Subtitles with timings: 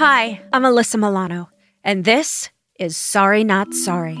[0.00, 1.50] Hi, I'm Alyssa Milano,
[1.84, 2.48] and this
[2.78, 4.16] is Sorry Not Sorry.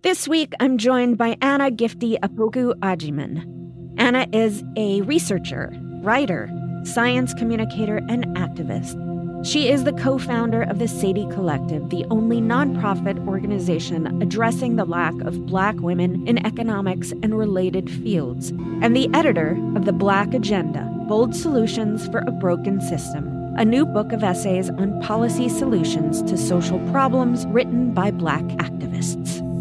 [0.00, 3.63] This week, I'm joined by Anna Gifty Opoku Agyeman.
[3.96, 6.50] Anna is a researcher, writer,
[6.84, 9.00] science communicator, and activist.
[9.46, 14.86] She is the co founder of the Sadie Collective, the only nonprofit organization addressing the
[14.86, 18.50] lack of Black women in economics and related fields,
[18.80, 23.84] and the editor of The Black Agenda Bold Solutions for a Broken System, a new
[23.84, 29.53] book of essays on policy solutions to social problems written by Black activists.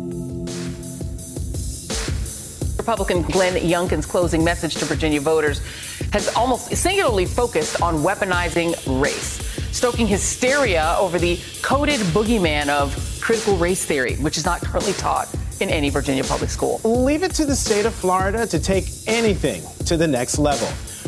[2.83, 5.61] Republican Glenn Youngkin's closing message to Virginia voters
[6.11, 9.39] has almost singularly focused on weaponizing race,
[9.71, 15.33] stoking hysteria over the coded boogeyman of critical race theory, which is not currently taught
[15.61, 16.81] in any Virginia public school.
[16.83, 20.67] Leave it to the state of Florida to take anything to the next level.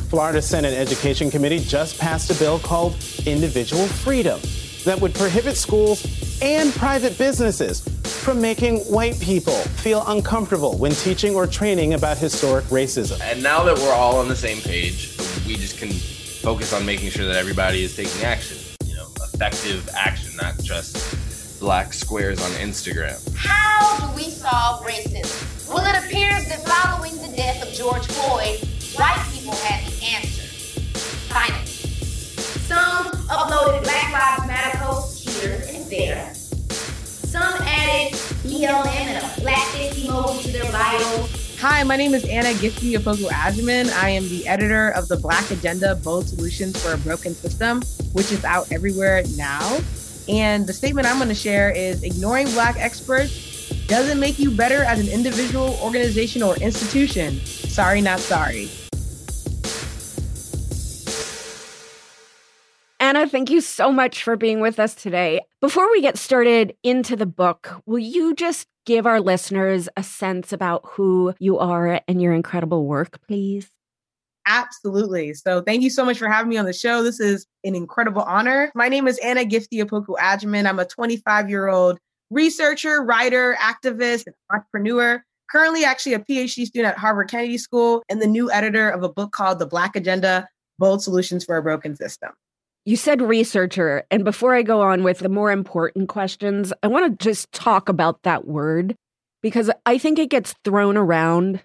[0.09, 4.39] Florida Senate Education Committee just passed a bill called Individual Freedom
[4.85, 6.01] that would prohibit schools
[6.41, 12.65] and private businesses from making white people feel uncomfortable when teaching or training about historic
[12.65, 13.19] racism.
[13.21, 15.15] And now that we're all on the same page,
[15.47, 18.57] we just can focus on making sure that everybody is taking action.
[18.85, 23.19] You know, effective action, not just black squares on Instagram.
[23.35, 25.69] How do we solve racism?
[25.69, 28.59] Well, it appears that following the death of George Floyd,
[38.55, 41.27] BLM and a black to their bio.
[41.59, 43.91] Hi, my name is Anna Gifty Opoku Agyeman.
[44.01, 47.81] I am the editor of the Black Agenda Bold Solutions for a Broken System,
[48.13, 49.79] which is out everywhere now.
[50.29, 54.85] And the statement I'm going to share is ignoring Black experts doesn't make you better
[54.85, 57.45] as an individual, organization, or institution.
[57.45, 58.69] Sorry, not sorry.
[63.05, 65.39] Anna, thank you so much for being with us today.
[65.61, 70.51] Before we get started into the book, will you just give our listeners a sense
[70.51, 73.69] about who you are and your incredible work, please?
[74.47, 75.35] Absolutely.
[75.35, 77.03] So thank you so much for having me on the show.
[77.03, 78.71] This is an incredible honor.
[78.73, 80.67] My name is Anna Gifty Opoku Agyeman.
[80.67, 81.99] I'm a 25 year old
[82.31, 85.23] researcher, writer, activist, and entrepreneur.
[85.51, 89.09] Currently, actually, a PhD student at Harvard Kennedy School and the new editor of a
[89.09, 90.49] book called The Black Agenda
[90.79, 92.31] Bold Solutions for a Broken System.
[92.87, 94.03] You said researcher.
[94.11, 97.89] And before I go on with the more important questions, I want to just talk
[97.89, 98.95] about that word
[99.41, 101.63] because I think it gets thrown around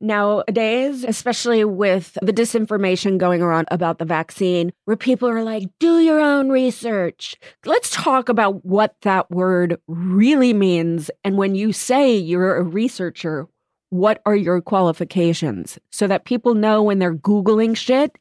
[0.00, 5.98] nowadays, especially with the disinformation going around about the vaccine, where people are like, do
[5.98, 7.36] your own research.
[7.66, 11.10] Let's talk about what that word really means.
[11.24, 13.48] And when you say you're a researcher,
[13.90, 18.16] what are your qualifications so that people know when they're Googling shit?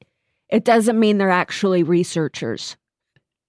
[0.49, 2.75] It doesn't mean they're actually researchers.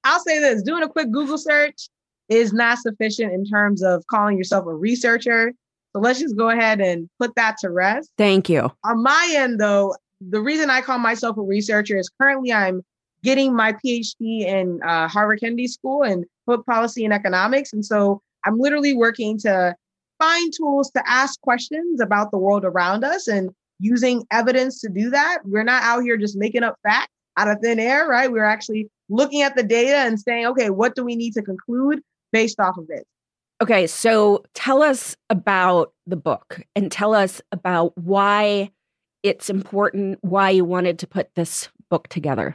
[0.04, 1.88] I'll say this doing a quick Google search
[2.28, 5.52] is not sufficient in terms of calling yourself a researcher.
[5.92, 8.10] So let's just go ahead and put that to rest.
[8.16, 8.70] Thank you.
[8.84, 12.82] On my end, though, the reason I call myself a researcher is currently I'm
[13.22, 17.72] getting my PhD in uh, Harvard Kennedy School in public policy and economics.
[17.72, 19.74] And so I'm literally working to
[20.18, 23.50] find tools to ask questions about the world around us and
[23.80, 25.38] using evidence to do that.
[25.44, 28.30] We're not out here just making up facts out of thin air, right?
[28.30, 32.02] We're actually looking at the data and saying, okay, what do we need to conclude
[32.32, 33.06] based off of it?
[33.62, 38.70] Okay, so tell us about the book and tell us about why
[39.22, 42.54] it's important, why you wanted to put this book together.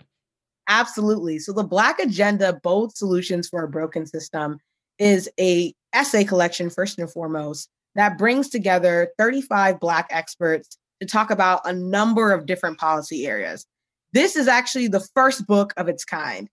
[0.68, 1.38] Absolutely.
[1.38, 4.58] So the Black Agenda, Bold Solutions for a Broken System,
[4.98, 11.30] is a essay collection first and foremost that brings together 35 Black experts to talk
[11.30, 13.66] about a number of different policy areas.
[14.14, 16.48] This is actually the first book of its kind.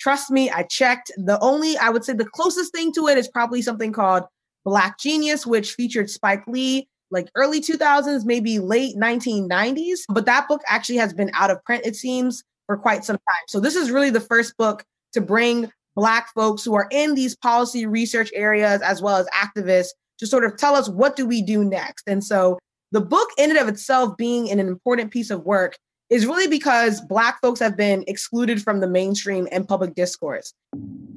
[0.00, 1.12] Trust me, I checked.
[1.16, 4.24] The only, I would say, the closest thing to it is probably something called
[4.64, 10.00] Black Genius, which featured Spike Lee, like early 2000s, maybe late 1990s.
[10.08, 13.44] But that book actually has been out of print, it seems, for quite some time.
[13.48, 17.36] So this is really the first book to bring Black folks who are in these
[17.36, 21.42] policy research areas as well as activists to sort of tell us what do we
[21.42, 22.04] do next.
[22.06, 22.58] And so
[22.92, 25.78] the book in and of itself being an important piece of work
[26.10, 30.52] is really because Black folks have been excluded from the mainstream and public discourse.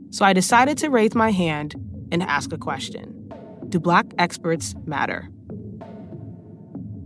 [0.10, 1.76] So I decided to raise my hand
[2.14, 3.30] and ask a question
[3.68, 5.24] Do Black experts matter?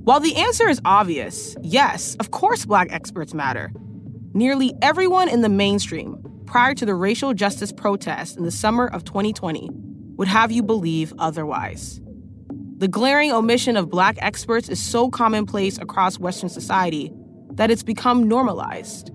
[0.04, 3.71] While the answer is obvious, yes, of course, Black experts matter.
[4.33, 9.04] Nearly everyone in the mainstream, prior to the racial justice protests in the summer of
[9.04, 9.69] 2020,
[10.18, 12.01] would have you believe otherwise.
[12.80, 17.12] The glaring omission of Black experts is so commonplace across Western society
[17.52, 19.12] that it's become normalized.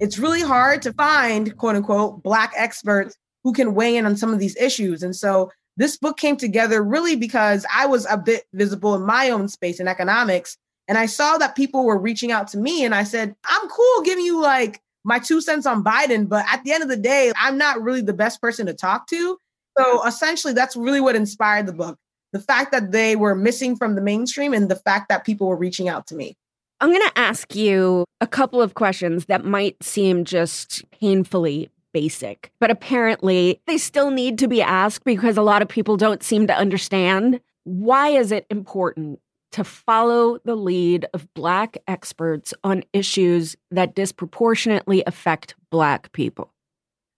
[0.00, 3.14] It's really hard to find, quote unquote, Black experts
[3.44, 5.02] who can weigh in on some of these issues.
[5.02, 9.28] And so this book came together really because I was a bit visible in my
[9.28, 10.56] own space in economics.
[10.88, 14.02] And I saw that people were reaching out to me, and I said, I'm cool
[14.02, 17.32] giving you like my two cents on Biden, but at the end of the day,
[17.36, 19.36] I'm not really the best person to talk to.
[19.78, 21.98] So essentially, that's really what inspired the book
[22.32, 25.56] the fact that they were missing from the mainstream and the fact that people were
[25.56, 26.36] reaching out to me.
[26.80, 32.50] I'm going to ask you a couple of questions that might seem just painfully basic,
[32.58, 36.46] but apparently they still need to be asked because a lot of people don't seem
[36.48, 37.40] to understand.
[37.64, 39.20] Why is it important
[39.52, 46.50] to follow the lead of Black experts on issues that disproportionately affect Black people?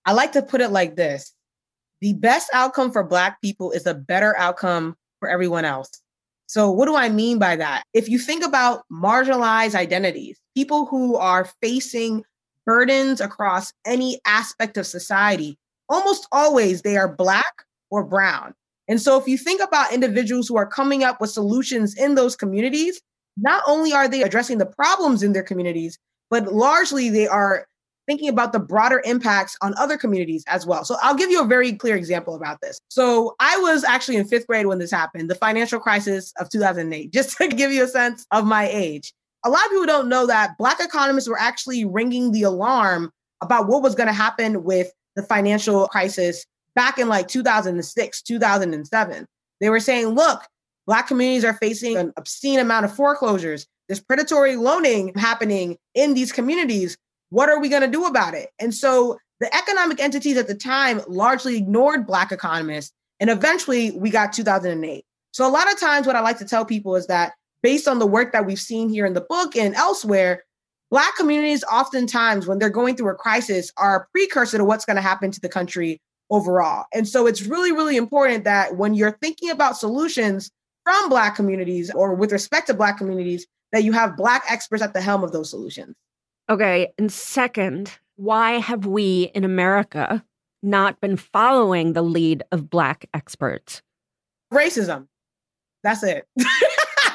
[0.04, 1.32] I like to put it like this
[2.00, 4.94] the best outcome for Black people is a better outcome
[5.24, 5.90] for everyone else.
[6.46, 7.84] So, what do I mean by that?
[7.94, 12.22] If you think about marginalized identities, people who are facing
[12.66, 15.56] burdens across any aspect of society,
[15.88, 18.52] almost always they are Black or Brown.
[18.86, 22.36] And so, if you think about individuals who are coming up with solutions in those
[22.36, 23.00] communities,
[23.38, 25.98] not only are they addressing the problems in their communities,
[26.28, 27.66] but largely they are
[28.06, 30.84] thinking about the broader impacts on other communities as well.
[30.84, 32.80] So I'll give you a very clear example about this.
[32.88, 37.10] So I was actually in fifth grade when this happened, the financial crisis of 2008,
[37.12, 39.12] just to give you a sense of my age.
[39.44, 43.10] A lot of people don't know that Black economists were actually ringing the alarm
[43.42, 49.26] about what was going to happen with the financial crisis back in like 2006, 2007.
[49.60, 50.42] They were saying, look,
[50.86, 53.66] Black communities are facing an obscene amount of foreclosures.
[53.88, 56.96] There's predatory loaning happening in these communities.
[57.34, 58.50] What are we going to do about it?
[58.60, 62.92] And so the economic entities at the time largely ignored Black economists.
[63.18, 65.04] And eventually we got 2008.
[65.32, 67.98] So a lot of times, what I like to tell people is that based on
[67.98, 70.44] the work that we've seen here in the book and elsewhere,
[70.92, 74.94] Black communities oftentimes, when they're going through a crisis, are a precursor to what's going
[74.94, 76.00] to happen to the country
[76.30, 76.84] overall.
[76.94, 80.52] And so it's really, really important that when you're thinking about solutions
[80.84, 84.94] from Black communities or with respect to Black communities, that you have Black experts at
[84.94, 85.96] the helm of those solutions.
[86.48, 86.92] Okay.
[86.98, 90.24] And second, why have we in America
[90.62, 93.82] not been following the lead of Black experts?
[94.52, 95.08] Racism.
[95.82, 96.26] That's it.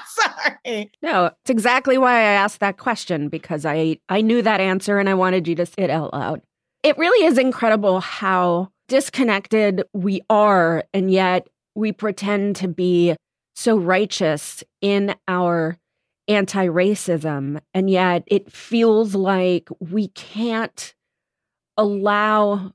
[0.08, 0.92] Sorry.
[1.02, 5.10] No, it's exactly why I asked that question because I, I knew that answer and
[5.10, 6.42] I wanted you to say it out loud.
[6.84, 13.16] It really is incredible how disconnected we are, and yet we pretend to be
[13.56, 15.78] so righteous in our
[16.30, 17.60] anti racism.
[17.74, 20.94] And yet it feels like we can't
[21.76, 22.74] allow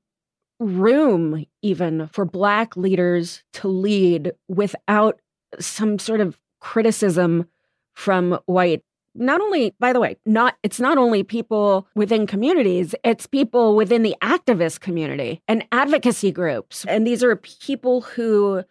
[0.58, 5.20] room even for Black leaders to lead without
[5.58, 7.46] some sort of criticism
[7.94, 8.82] from white
[9.14, 14.02] not only by the way not it's not only people within communities it's people within
[14.02, 18.64] the activist community and advocacy groups and these are people who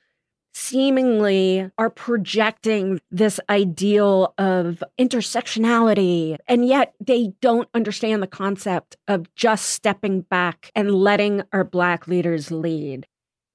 [0.54, 9.34] seemingly are projecting this ideal of intersectionality, and yet they don't understand the concept of
[9.36, 13.08] just stepping back and letting our Black leaders lead.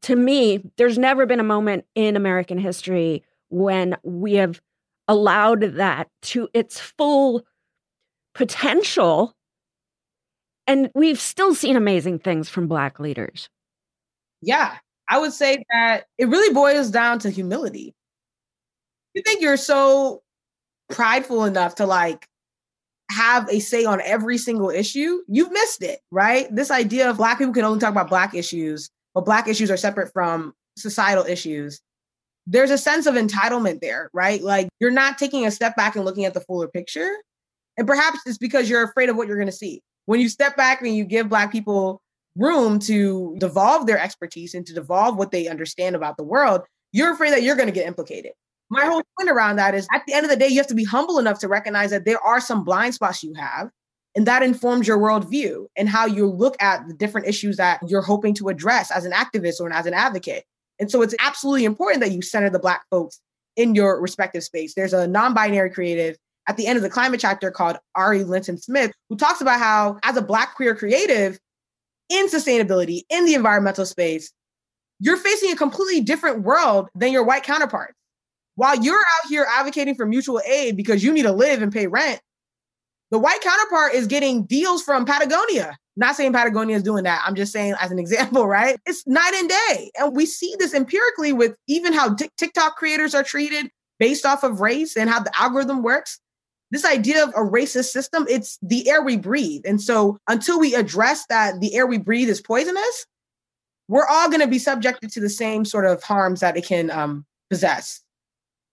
[0.02, 4.61] To me, there's never been a moment in American history when we have
[5.07, 7.45] allowed that to its full
[8.35, 9.35] potential
[10.67, 13.49] And we've still seen amazing things from Black leaders.
[14.43, 14.76] Yeah,
[15.08, 17.94] I would say that it really boils down to humility.
[19.14, 20.22] You think you're so
[20.90, 22.26] prideful enough to like
[23.10, 26.46] have a say on every single issue, you've missed it, right?
[26.54, 29.76] This idea of Black people can only talk about Black issues, but Black issues are
[29.76, 31.80] separate from societal issues.
[32.46, 34.42] There's a sense of entitlement there, right?
[34.42, 37.10] Like you're not taking a step back and looking at the fuller picture.
[37.76, 39.82] And perhaps it's because you're afraid of what you're going to see.
[40.06, 42.00] When you step back and you give Black people
[42.37, 47.12] room to devolve their expertise and to devolve what they understand about the world, you're
[47.12, 48.32] afraid that you're going to get implicated.
[48.70, 50.75] My whole point around that is at the end of the day, you have to
[50.75, 53.70] be humble enough to recognize that there are some blind spots you have.
[54.14, 58.02] And that informs your worldview and how you look at the different issues that you're
[58.02, 60.44] hoping to address as an activist or as an advocate.
[60.80, 63.20] And so it's absolutely important that you center the Black folks
[63.56, 64.75] in your respective space.
[64.75, 66.16] There's a non binary creative
[66.49, 69.99] at the end of the climate chapter called Ari Linton Smith, who talks about how,
[70.02, 71.38] as a Black queer creative
[72.08, 74.32] in sustainability, in the environmental space,
[75.00, 77.94] you're facing a completely different world than your white counterparts.
[78.56, 81.86] While you're out here advocating for mutual aid because you need to live and pay
[81.86, 82.20] rent,
[83.10, 85.76] the white counterpart is getting deals from Patagonia.
[85.96, 87.22] Not saying Patagonia is doing that.
[87.24, 88.76] I'm just saying, as an example, right?
[88.86, 89.90] It's night and day.
[89.98, 94.60] And we see this empirically with even how TikTok creators are treated based off of
[94.60, 96.20] race and how the algorithm works
[96.70, 99.62] this idea of a racist system, it's the air we breathe.
[99.64, 103.06] And so until we address that the air we breathe is poisonous,
[103.88, 106.90] we're all going to be subjected to the same sort of harms that it can
[106.90, 108.02] um, possess.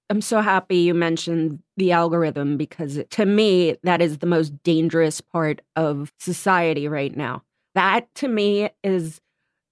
[0.10, 5.20] I'm so happy you mentioned the algorithm because to me, that is the most dangerous
[5.22, 7.44] part of society right now.
[7.74, 9.20] That to me is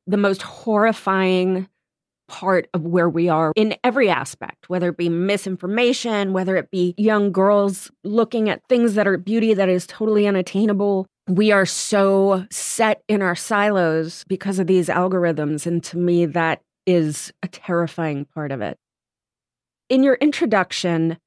[0.08, 1.68] the most horrifying
[2.28, 6.94] part of where we are in every aspect, whether it be misinformation, whether it be
[6.98, 11.06] young girls looking at things that are beauty that is totally unattainable.
[11.28, 15.66] We are so set in our silos because of these algorithms.
[15.66, 18.78] And to me, that is a terrifying part of it.
[19.90, 21.18] In your introduction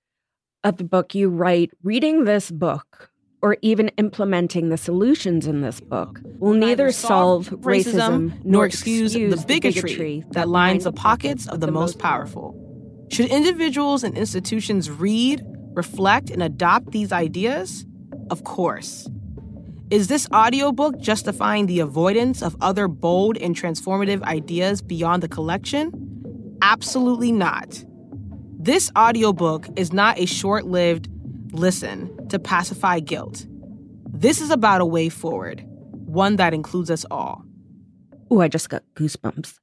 [0.65, 3.11] of the book, you write, reading this book
[3.43, 9.45] or even implementing the solutions in this book will neither solve racism nor excuse the
[9.47, 12.63] bigotry that lines the pockets of the most powerful.
[13.11, 17.87] Should individuals and institutions read, reflect, and adopt these ideas?
[18.31, 19.09] Of course.
[19.91, 26.59] Is this audiobook justifying the avoidance of other bold and transformative ideas beyond the collection?
[26.61, 27.85] Absolutely not.
[28.59, 31.09] This audiobook is not a short lived
[31.53, 33.47] listen to pacify guilt.
[34.09, 35.65] This is about a way forward,
[36.07, 37.45] one that includes us all.
[38.31, 39.59] Oh, I just got goosebumps.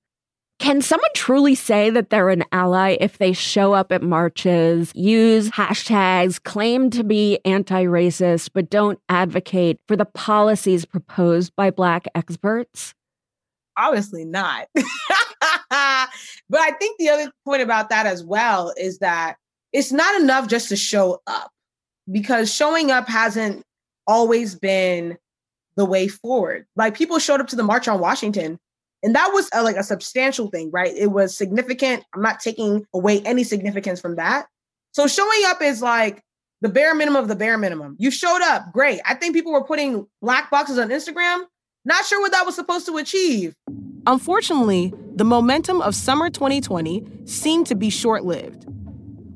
[0.60, 5.50] Can someone truly say that they're an ally if they show up at marches, use
[5.50, 12.06] hashtags, claim to be anti racist, but don't advocate for the policies proposed by Black
[12.16, 12.94] experts?
[13.76, 14.68] Obviously not.
[14.76, 14.86] but
[15.72, 19.36] I think the other point about that as well is that
[19.74, 21.52] it's not enough just to show up
[22.12, 23.64] because showing up hasn't
[24.08, 25.18] always been
[25.76, 26.66] the way forward.
[26.76, 28.60] Like people showed up to the March on Washington,
[29.02, 30.94] and that was a, like a substantial thing, right?
[30.96, 32.04] It was significant.
[32.14, 34.48] I'm not taking away any significance from that.
[34.92, 36.22] So showing up is like
[36.62, 37.96] the bare minimum of the bare minimum.
[38.00, 39.02] You showed up, great.
[39.06, 41.44] I think people were putting black boxes on Instagram.
[41.86, 43.54] Not sure what that was supposed to achieve.
[44.08, 48.66] Unfortunately, the momentum of summer 2020 seemed to be short lived.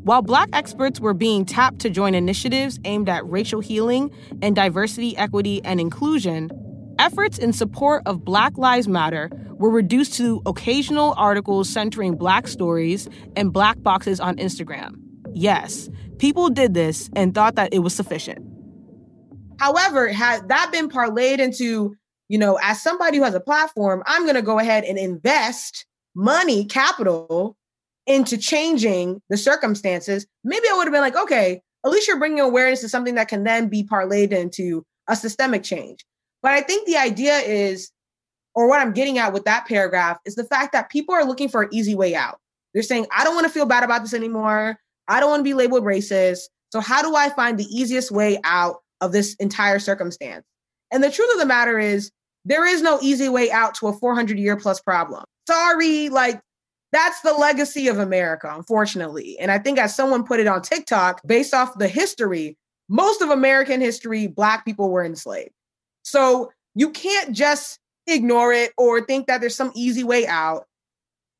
[0.07, 4.09] While Black experts were being tapped to join initiatives aimed at racial healing
[4.41, 6.49] and diversity, equity, and inclusion,
[6.97, 13.09] efforts in support of Black Lives Matter were reduced to occasional articles centering Black stories
[13.35, 14.93] and Black boxes on Instagram.
[15.33, 18.47] Yes, people did this and thought that it was sufficient.
[19.59, 21.97] However, had that been parlayed into,
[22.29, 25.85] you know, as somebody who has a platform, I'm going to go ahead and invest
[26.15, 27.57] money, capital
[28.07, 32.39] into changing the circumstances, maybe I would have been like, okay, at least you're bringing
[32.39, 36.05] awareness to something that can then be parlayed into a systemic change.
[36.41, 37.91] But I think the idea is,
[38.55, 41.49] or what I'm getting at with that paragraph, is the fact that people are looking
[41.49, 42.39] for an easy way out.
[42.73, 44.77] They're saying, I don't want to feel bad about this anymore.
[45.07, 46.39] I don't want to be labeled racist.
[46.71, 50.45] So, how do I find the easiest way out of this entire circumstance?
[50.91, 52.11] And the truth of the matter is,
[52.45, 55.23] there is no easy way out to a 400 year plus problem.
[55.47, 56.41] Sorry, like
[56.91, 59.37] that's the legacy of America, unfortunately.
[59.39, 62.57] And I think as someone put it on TikTok, based off the history,
[62.89, 65.51] most of American history, Black people were enslaved.
[66.03, 70.65] So you can't just ignore it or think that there's some easy way out.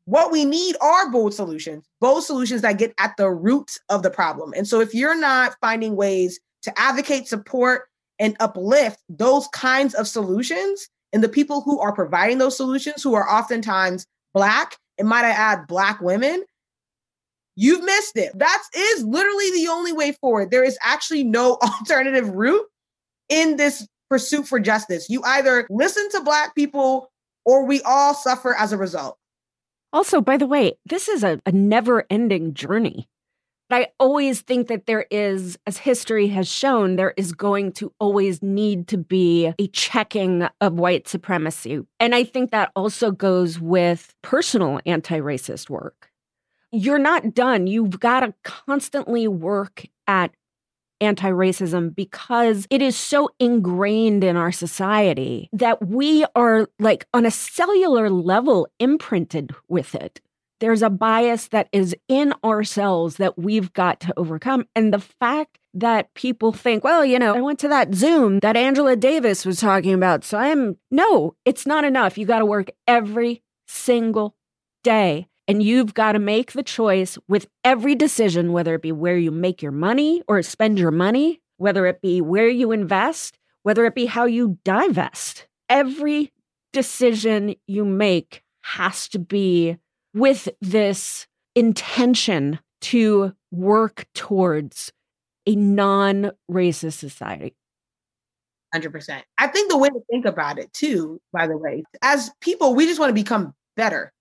[0.06, 4.10] What we need are bold solutions, bold solutions that get at the root of the
[4.10, 4.54] problem.
[4.56, 7.84] And so if you're not finding ways to advocate, support,
[8.20, 13.14] and uplift those kinds of solutions and the people who are providing those solutions, who
[13.14, 16.44] are oftentimes Black, and might I add, Black women,
[17.56, 18.38] you've missed it.
[18.38, 20.52] That is literally the only way forward.
[20.52, 22.66] There is actually no alternative route
[23.30, 25.10] in this pursuit for justice.
[25.10, 27.12] You either listen to Black people
[27.46, 29.18] or we all suffer as a result.
[29.94, 33.08] Also, by the way, this is a, a never ending journey.
[33.70, 38.42] I always think that there is, as history has shown, there is going to always
[38.42, 41.82] need to be a checking of white supremacy.
[42.00, 46.10] And I think that also goes with personal anti racist work.
[46.72, 47.68] You're not done.
[47.68, 50.32] You've got to constantly work at
[51.00, 57.26] anti racism because it is so ingrained in our society that we are, like, on
[57.26, 60.22] a cellular level, imprinted with it.
[60.60, 64.66] There's a bias that is in ourselves that we've got to overcome.
[64.76, 68.58] And the fact that people think, well, you know, I went to that Zoom that
[68.58, 70.24] Angela Davis was talking about.
[70.24, 72.18] So I'm, no, it's not enough.
[72.18, 74.36] You got to work every single
[74.84, 75.28] day.
[75.48, 79.32] And you've got to make the choice with every decision, whether it be where you
[79.32, 83.96] make your money or spend your money, whether it be where you invest, whether it
[83.96, 85.48] be how you divest.
[85.70, 86.34] Every
[86.74, 89.78] decision you make has to be
[90.18, 94.92] with this intention to work towards
[95.46, 97.56] a non racist society.
[98.76, 99.22] 100%.
[99.38, 102.86] I think the way to think about it, too, by the way, as people, we
[102.86, 104.12] just want to become better.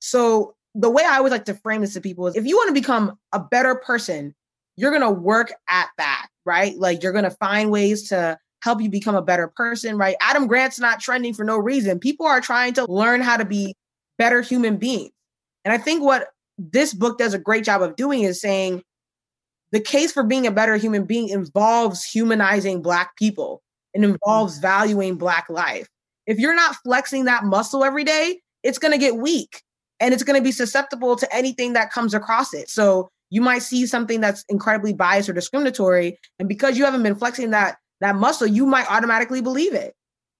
[0.00, 2.68] So, the way I always like to frame this to people is if you want
[2.68, 4.34] to become a better person,
[4.76, 6.76] you're going to work at that, right?
[6.76, 10.16] Like, you're going to find ways to help you become a better person, right?
[10.20, 11.98] Adam Grant's not trending for no reason.
[11.98, 13.74] People are trying to learn how to be
[14.18, 15.12] better human beings.
[15.68, 18.82] And I think what this book does a great job of doing is saying
[19.70, 23.60] the case for being a better human being involves humanizing Black people
[23.94, 24.62] and involves mm-hmm.
[24.62, 25.86] valuing Black life.
[26.26, 29.60] If you're not flexing that muscle every day, it's going to get weak
[30.00, 32.70] and it's going to be susceptible to anything that comes across it.
[32.70, 36.18] So you might see something that's incredibly biased or discriminatory.
[36.38, 39.92] And because you haven't been flexing that, that muscle, you might automatically believe it.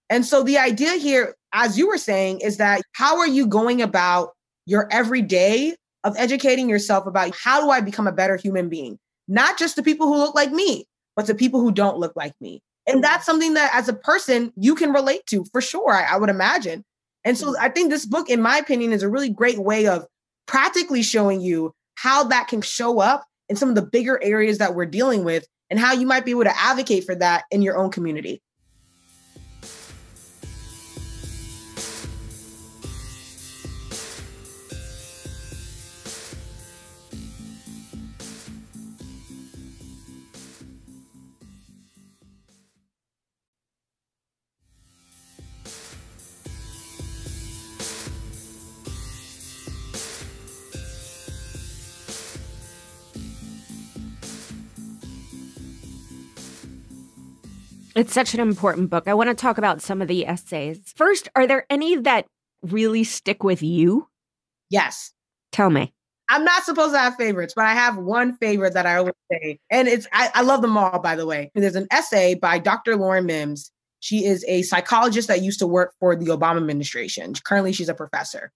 [0.09, 3.83] And so the idea here, as you were saying, is that how are you going
[3.83, 4.31] about
[4.68, 8.98] your everyday of educating yourself about how do I become a better human being?
[9.26, 12.35] Not just to people who look like me, but to people who don't look like
[12.40, 12.61] me.
[12.87, 16.16] And that's something that as a person you can relate to for sure, I, I
[16.18, 16.85] would imagine.
[17.24, 20.07] And so I think this book, in my opinion, is a really great way of
[20.46, 24.74] practically showing you how that can show up in some of the bigger areas that
[24.74, 27.76] we're dealing with and how you might be able to advocate for that in your
[27.76, 28.40] own community.
[57.98, 59.08] It's such an important book.
[59.08, 60.92] I want to talk about some of the essays.
[60.94, 62.26] First, are there any that
[62.62, 64.06] really stick with you?
[64.70, 65.12] Yes.
[65.50, 65.92] Tell me.
[66.28, 69.58] I'm not supposed to have favorites, but I have one favorite that I always say.
[69.68, 71.50] And it's, I, I love them all, by the way.
[71.56, 72.94] There's an essay by Dr.
[72.94, 73.72] Lauren Mims.
[73.98, 77.32] She is a psychologist that used to work for the Obama administration.
[77.44, 78.52] Currently, she's a professor.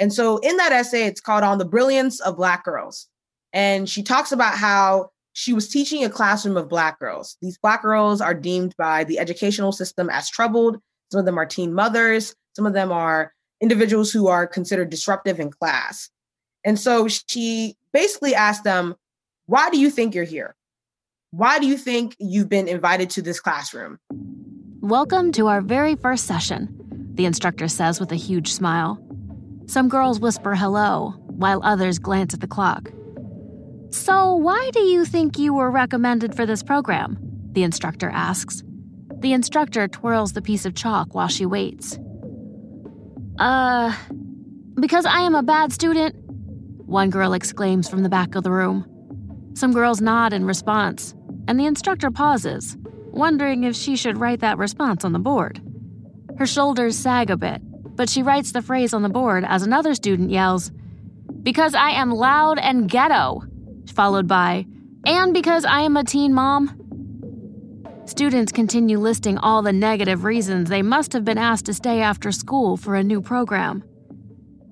[0.00, 3.06] And so in that essay, it's called On the Brilliance of Black Girls.
[3.52, 7.36] And she talks about how she was teaching a classroom of Black girls.
[7.40, 10.78] These Black girls are deemed by the educational system as troubled.
[11.10, 12.34] Some of them are teen mothers.
[12.54, 16.10] Some of them are individuals who are considered disruptive in class.
[16.64, 18.94] And so she basically asked them,
[19.46, 20.54] Why do you think you're here?
[21.30, 23.98] Why do you think you've been invited to this classroom?
[24.80, 26.68] Welcome to our very first session,
[27.14, 28.98] the instructor says with a huge smile.
[29.66, 32.92] Some girls whisper hello, while others glance at the clock.
[33.92, 37.18] So, why do you think you were recommended for this program?
[37.52, 38.62] The instructor asks.
[39.18, 41.98] The instructor twirls the piece of chalk while she waits.
[43.38, 43.94] Uh,
[44.80, 46.16] because I am a bad student?
[46.86, 48.86] One girl exclaims from the back of the room.
[49.52, 51.14] Some girls nod in response,
[51.46, 52.78] and the instructor pauses,
[53.10, 55.60] wondering if she should write that response on the board.
[56.38, 57.60] Her shoulders sag a bit,
[57.94, 60.70] but she writes the phrase on the board as another student yells,
[61.42, 63.42] Because I am loud and ghetto
[63.90, 64.66] followed by,
[65.06, 66.78] and because I am a teen mom.
[68.04, 72.32] Students continue listing all the negative reasons they must have been asked to stay after
[72.32, 73.84] school for a new program.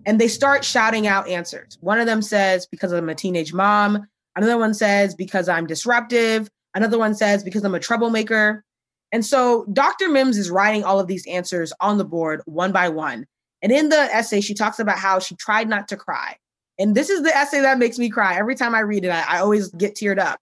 [0.06, 1.78] And they start shouting out answers.
[1.80, 4.06] One of them says, because I'm a teenage mom.
[4.36, 6.48] Another one says, because I'm disruptive.
[6.74, 8.64] Another one says, because I'm a troublemaker.
[9.12, 10.08] And so Dr.
[10.08, 13.26] Mims is writing all of these answers on the board one by one.
[13.62, 16.36] And in the essay, she talks about how she tried not to cry.
[16.80, 18.36] And this is the essay that makes me cry.
[18.36, 20.40] Every time I read it, I, I always get teared up.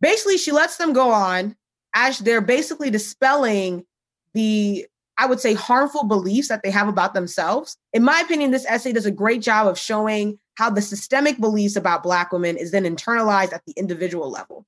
[0.00, 1.56] Basically, she lets them go on
[1.94, 3.84] as they're basically dispelling
[4.34, 7.76] the, I would say, harmful beliefs that they have about themselves.
[7.94, 11.74] In my opinion, this essay does a great job of showing how the systemic beliefs
[11.74, 14.66] about Black women is then internalized at the individual level.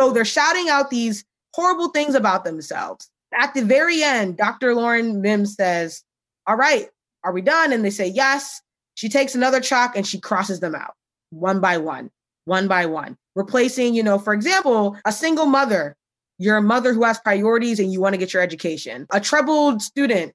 [0.00, 3.08] So they're shouting out these horrible things about themselves.
[3.38, 4.74] At the very end, Dr.
[4.74, 6.02] Lauren Mims says,
[6.46, 6.88] All right,
[7.22, 7.72] are we done?
[7.72, 8.62] And they say, Yes.
[9.00, 10.92] She takes another chalk and she crosses them out
[11.30, 12.10] one by one,
[12.44, 15.96] one by one, replacing, you know, for example, a single mother.
[16.36, 19.06] You're a mother who has priorities and you want to get your education.
[19.10, 20.34] A troubled student,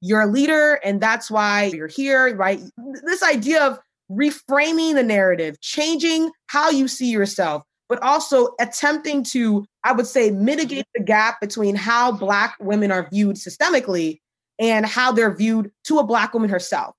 [0.00, 2.60] you're a leader and that's why you're here, right?
[3.04, 3.78] This idea of
[4.10, 10.32] reframing the narrative, changing how you see yourself, but also attempting to, I would say,
[10.32, 14.18] mitigate the gap between how Black women are viewed systemically
[14.58, 16.96] and how they're viewed to a Black woman herself.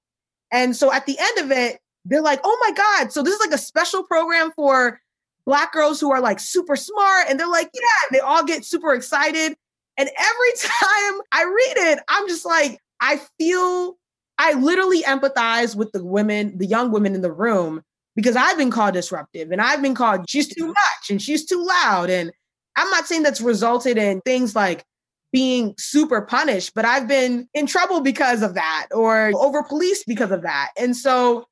[0.51, 3.11] And so at the end of it, they're like, oh my God.
[3.11, 4.99] So this is like a special program for
[5.45, 7.27] Black girls who are like super smart.
[7.29, 9.55] And they're like, yeah, they all get super excited.
[9.97, 13.97] And every time I read it, I'm just like, I feel,
[14.37, 17.81] I literally empathize with the women, the young women in the room
[18.15, 21.65] because I've been called disruptive and I've been called she's too much and she's too
[21.65, 22.09] loud.
[22.09, 22.31] And
[22.75, 24.83] I'm not saying that's resulted in things like
[25.31, 30.31] being super punished, but I've been in trouble because of that or over policed because
[30.31, 30.71] of that.
[30.77, 31.45] And so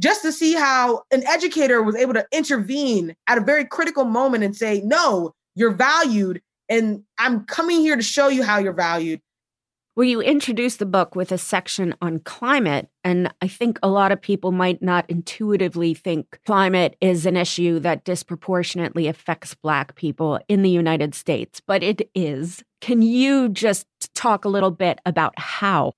[0.00, 4.44] just to see how an educator was able to intervene at a very critical moment
[4.44, 6.40] and say, no, you're valued.
[6.68, 9.20] And I'm coming here to show you how you're valued.
[9.96, 14.12] Well, you introduced the book with a section on climate, and I think a lot
[14.12, 20.38] of people might not intuitively think climate is an issue that disproportionately affects Black people
[20.48, 22.62] in the United States, but it is.
[22.82, 25.92] Can you just talk a little bit about how?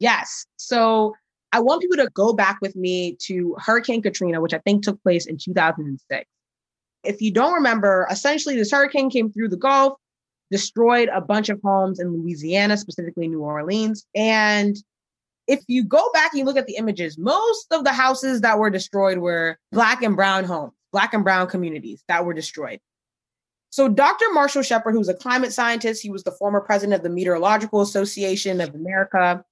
[0.00, 0.44] Yes.
[0.56, 1.14] So
[1.52, 5.00] I want people to go back with me to Hurricane Katrina, which I think took
[5.04, 6.28] place in 2006.
[7.04, 10.00] If you don't remember, essentially, this hurricane came through the Gulf
[10.50, 14.06] destroyed a bunch of homes in Louisiana, specifically New Orleans.
[14.14, 14.76] And
[15.46, 18.58] if you go back and you look at the images, most of the houses that
[18.58, 22.80] were destroyed were Black and Brown homes, Black and Brown communities that were destroyed.
[23.70, 24.26] So, Dr.
[24.32, 28.60] Marshall Shepherd, who's a climate scientist, he was the former president of the Meteorological Association
[28.60, 29.44] of America.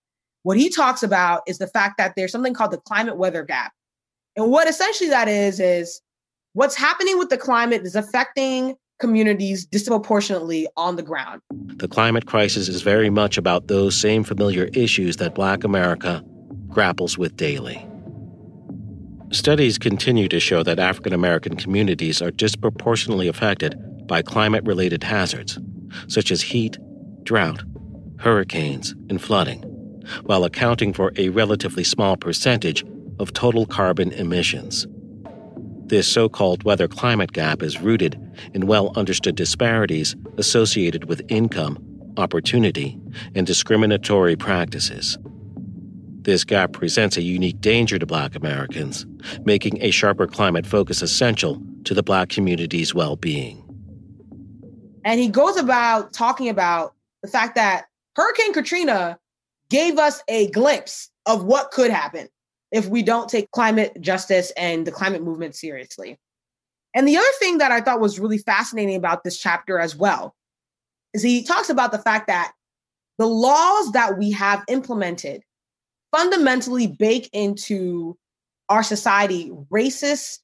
[0.45, 3.73] What he talks about is the fact that there's something called the climate weather gap.
[4.37, 6.01] And what essentially that is, is
[6.55, 11.41] what's happening with the climate is affecting communities disproportionately on the ground.
[11.77, 16.25] The climate crisis is very much about those same familiar issues that Black America
[16.69, 17.87] grapples with daily.
[19.31, 23.75] Studies continue to show that African American communities are disproportionately affected
[24.07, 25.59] by climate related hazards,
[26.09, 26.79] such as heat,
[27.25, 27.63] drought,
[28.19, 29.63] hurricanes, and flooding,
[30.23, 32.85] while accounting for a relatively small percentage
[33.19, 34.87] of total carbon emissions.
[35.95, 38.21] This so called weather climate gap is rooted
[38.53, 41.79] in well understood disparities associated with income,
[42.17, 42.99] opportunity,
[43.37, 45.17] and discriminatory practices.
[46.23, 49.07] This gap presents a unique danger to Black Americans,
[49.45, 53.63] making a sharper climate focus essential to the Black community's well being.
[55.05, 57.85] And he goes about talking about the fact that
[58.17, 59.17] Hurricane Katrina
[59.71, 62.29] gave us a glimpse of what could happen
[62.75, 66.19] if we don't take climate justice and the climate movement seriously.
[66.93, 70.35] And the other thing that I thought was really fascinating about this chapter as well
[71.15, 72.53] is he talks about the fact that
[73.17, 75.45] the laws that we have implemented
[76.11, 78.19] fundamentally bake into
[78.69, 80.41] our society racist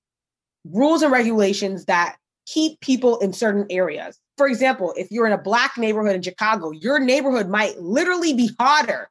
[0.64, 2.16] rules and regulations that
[2.46, 4.20] keep people in certain areas.
[4.36, 8.52] For example, if you're in a black neighborhood in Chicago, your neighborhood might literally be
[8.60, 9.10] hotter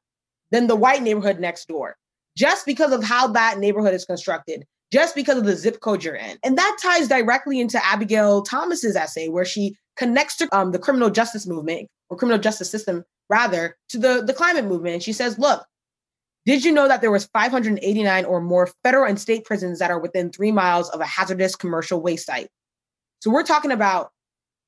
[0.52, 1.98] than the white neighborhood next door
[2.40, 6.16] just because of how that neighborhood is constructed, just because of the zip code you're
[6.16, 6.38] in.
[6.42, 11.10] And that ties directly into Abigail Thomas's essay, where she connects to um, the criminal
[11.10, 14.94] justice movement or criminal justice system, rather, to the, the climate movement.
[14.94, 15.66] And she says, look,
[16.46, 20.00] did you know that there was 589 or more federal and state prisons that are
[20.00, 22.48] within three miles of a hazardous commercial waste site?
[23.20, 24.12] So we're talking about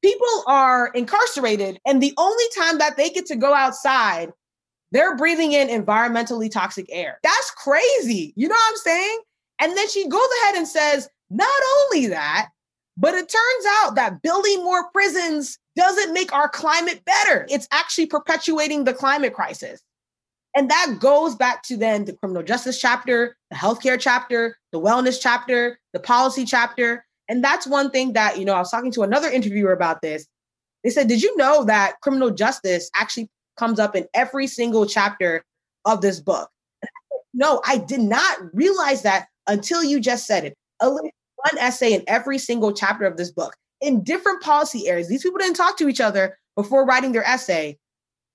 [0.01, 4.33] people are incarcerated, and the only time that they get to go outside
[4.91, 7.19] they're breathing in environmentally toxic air.
[7.23, 8.33] That's crazy.
[8.35, 9.19] You know what I'm saying?
[9.59, 12.49] And then she goes ahead and says, not only that,
[12.97, 17.45] but it turns out that building more prisons doesn't make our climate better.
[17.49, 19.81] It's actually perpetuating the climate crisis.
[20.55, 25.17] And that goes back to then the criminal justice chapter, the healthcare chapter, the wellness
[25.21, 27.05] chapter, the policy chapter.
[27.29, 30.27] And that's one thing that, you know, I was talking to another interviewer about this.
[30.83, 33.29] They said, Did you know that criminal justice actually
[33.61, 35.43] comes up in every single chapter
[35.85, 36.49] of this book?
[37.33, 40.57] No, I did not realize that until you just said it.
[40.81, 45.07] A one essay in every single chapter of this book in different policy areas.
[45.07, 47.77] These people didn't talk to each other before writing their essay.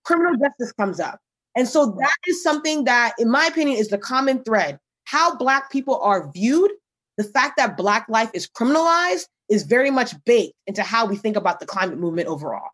[0.05, 1.19] Criminal justice comes up.
[1.57, 4.79] And so that is something that, in my opinion, is the common thread.
[5.05, 6.71] How Black people are viewed,
[7.17, 11.37] the fact that Black life is criminalized is very much baked into how we think
[11.37, 12.71] about the climate movement overall.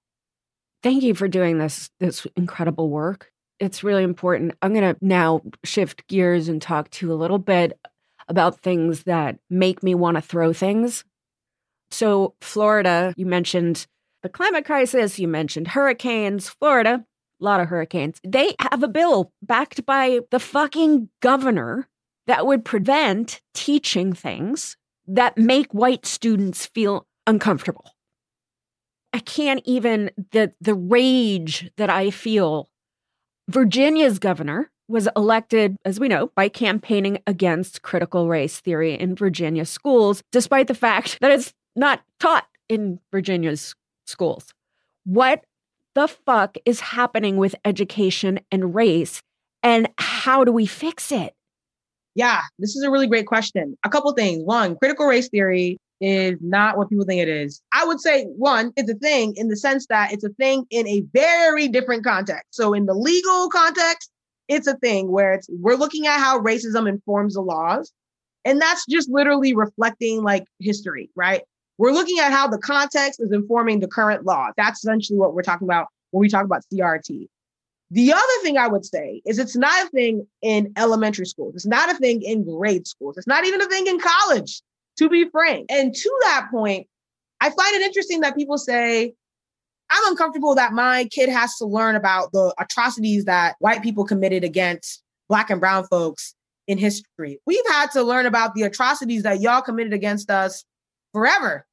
[0.82, 3.30] Thank you for doing this this incredible work.
[3.60, 4.54] It's really important.
[4.60, 7.78] I'm going to now shift gears and talk to you a little bit
[8.28, 11.04] about things that make me want to throw things.
[11.90, 13.86] So, Florida, you mentioned
[14.22, 16.48] the climate crisis, you mentioned hurricanes.
[16.48, 17.04] Florida,
[17.40, 18.20] a lot of hurricanes.
[18.26, 21.88] They have a bill backed by the fucking governor
[22.26, 27.91] that would prevent teaching things that make white students feel uncomfortable.
[29.12, 32.68] I can't even the the rage that I feel.
[33.48, 39.64] Virginia's governor was elected, as we know, by campaigning against critical race theory in Virginia
[39.64, 43.74] schools, despite the fact that it's not taught in Virginia's
[44.06, 44.52] schools.
[45.04, 45.44] What
[45.94, 49.22] the fuck is happening with education and race?
[49.62, 51.34] And how do we fix it?
[52.14, 53.76] Yeah, this is a really great question.
[53.84, 54.42] A couple things.
[54.44, 57.62] One, critical race theory is not what people think it is.
[57.72, 60.86] I would say, one, it's a thing in the sense that it's a thing in
[60.88, 62.48] a very different context.
[62.50, 64.10] So, in the legal context,
[64.48, 67.92] it's a thing where it's we're looking at how racism informs the laws.
[68.44, 71.42] And that's just literally reflecting like history, right?
[71.78, 74.48] We're looking at how the context is informing the current law.
[74.56, 77.28] That's essentially what we're talking about when we talk about CRT.
[77.92, 81.54] The other thing I would say is it's not a thing in elementary schools.
[81.54, 83.16] It's not a thing in grade schools.
[83.16, 84.62] It's not even a thing in college,
[85.02, 85.66] to be frank.
[85.70, 86.86] And to that point,
[87.40, 89.14] I find it interesting that people say,
[89.90, 94.44] I'm uncomfortable that my kid has to learn about the atrocities that white people committed
[94.44, 96.34] against Black and Brown folks
[96.66, 97.40] in history.
[97.46, 100.64] We've had to learn about the atrocities that y'all committed against us
[101.12, 101.66] forever.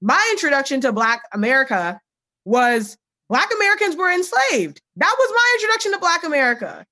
[0.00, 2.00] My introduction to Black America
[2.44, 2.96] was
[3.28, 4.80] Black Americans were enslaved.
[4.96, 6.84] That was my introduction to Black America.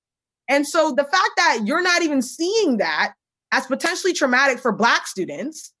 [0.47, 3.13] And so the fact that you're not even seeing that
[3.51, 5.73] as potentially traumatic for Black students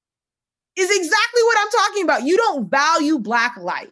[0.79, 2.23] is exactly what I'm talking about.
[2.23, 3.91] You don't value Black life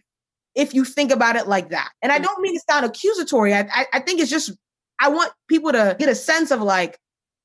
[0.56, 1.89] if you think about it like that.
[2.02, 2.23] And I mm.
[2.23, 3.54] don't mean to sound accusatory.
[3.54, 4.52] I, I, I think it's just,
[5.00, 6.97] I want people to get a sense of like,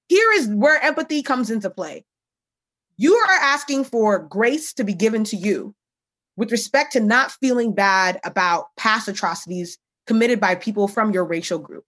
[0.09, 2.05] here is where empathy comes into play.
[2.97, 5.75] You are asking for grace to be given to you
[6.37, 11.59] with respect to not feeling bad about past atrocities committed by people from your racial
[11.59, 11.85] group.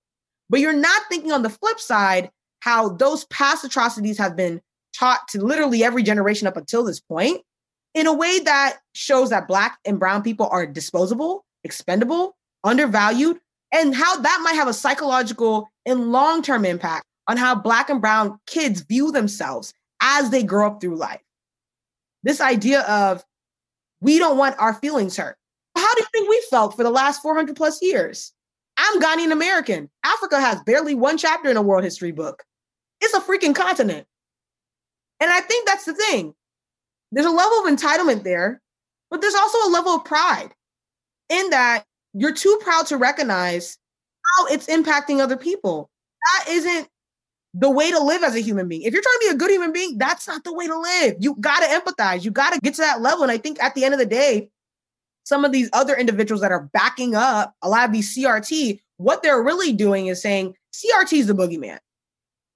[0.50, 4.60] But you're not thinking on the flip side how those past atrocities have been
[4.94, 7.42] taught to literally every generation up until this point
[7.94, 13.38] in a way that shows that Black and Brown people are disposable, expendable, undervalued,
[13.72, 18.00] and how that might have a psychological and long term impact on how Black and
[18.00, 21.20] Brown kids view themselves as they grow up through life.
[22.22, 23.24] This idea of
[24.00, 25.36] we don't want our feelings hurt.
[25.76, 28.32] How do you think we felt for the last 400 plus years?
[28.76, 29.90] I'm Ghanaian American.
[30.04, 32.44] Africa has barely one chapter in a world history book.
[33.00, 34.06] It's a freaking continent.
[35.24, 36.34] And I think that's the thing.
[37.10, 38.60] There's a level of entitlement there,
[39.10, 40.50] but there's also a level of pride
[41.30, 43.78] in that you're too proud to recognize
[44.36, 45.88] how it's impacting other people.
[46.22, 46.88] That isn't
[47.54, 48.82] the way to live as a human being.
[48.82, 51.14] If you're trying to be a good human being, that's not the way to live.
[51.18, 52.22] You got to empathize.
[52.22, 53.22] You got to get to that level.
[53.22, 54.50] And I think at the end of the day,
[55.24, 59.22] some of these other individuals that are backing up a lot of these CRT, what
[59.22, 61.78] they're really doing is saying CRT is the boogeyman.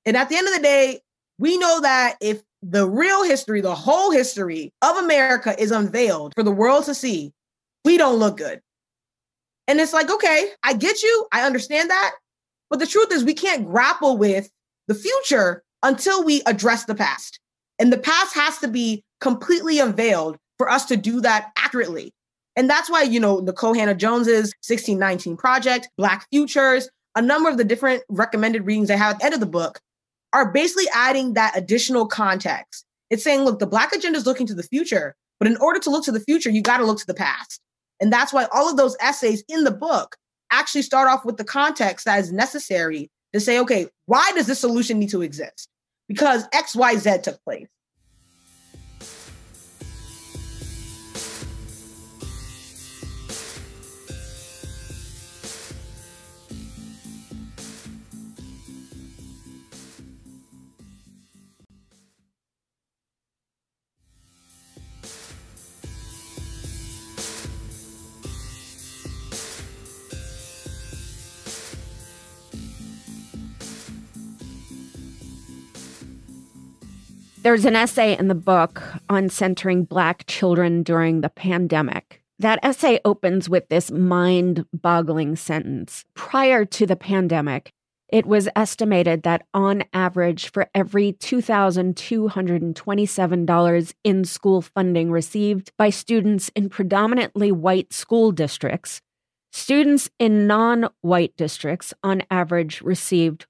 [0.04, 1.00] And at the end of the day,
[1.38, 6.42] we know that if the real history, the whole history of America is unveiled for
[6.42, 7.32] the world to see,
[7.84, 8.60] we don't look good.
[9.66, 11.26] And it's like, okay, I get you.
[11.32, 12.12] I understand that.
[12.70, 14.50] But the truth is, we can't grapple with
[14.88, 17.38] the future until we address the past.
[17.78, 22.12] And the past has to be completely unveiled for us to do that accurately.
[22.56, 27.64] And that's why, you know, Nikole Hannah-Jones's 1619 Project, Black Futures, a number of the
[27.64, 29.80] different recommended readings I have at the end of the book
[30.32, 32.84] are basically adding that additional context.
[33.10, 35.90] It's saying, look, the Black agenda is looking to the future, but in order to
[35.90, 37.60] look to the future, you got to look to the past.
[38.00, 40.16] And that's why all of those essays in the book
[40.50, 44.60] actually start off with the context that is necessary to say, okay, why does this
[44.60, 45.68] solution need to exist?
[46.06, 47.66] Because XYZ took place.
[77.42, 82.20] There's an essay in the book on centering Black children during the pandemic.
[82.40, 86.04] That essay opens with this mind boggling sentence.
[86.14, 87.72] Prior to the pandemic,
[88.08, 96.50] it was estimated that on average, for every $2,227 in school funding received by students
[96.56, 99.00] in predominantly white school districts,
[99.52, 103.46] students in non white districts on average received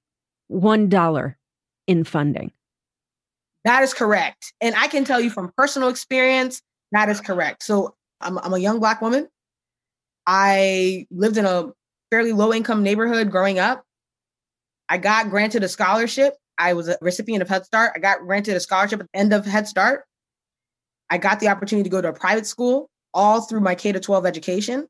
[0.52, 1.34] $1
[1.86, 2.52] in funding.
[3.64, 4.52] That is correct.
[4.60, 7.62] And I can tell you from personal experience, that is correct.
[7.62, 9.28] So I'm, I'm a young Black woman.
[10.26, 11.72] I lived in a
[12.10, 13.82] fairly low income neighborhood growing up.
[14.88, 16.34] I got granted a scholarship.
[16.56, 17.92] I was a recipient of Head Start.
[17.94, 20.04] I got granted a scholarship at the end of Head Start.
[21.10, 24.26] I got the opportunity to go to a private school all through my K 12
[24.26, 24.86] education.